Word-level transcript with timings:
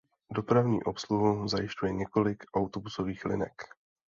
Dopravní 0.33 0.83
obsluhu 0.83 1.47
zajišťuje 1.47 1.93
několik 1.93 2.43
autobusových 2.53 3.25
linek. 3.25 3.61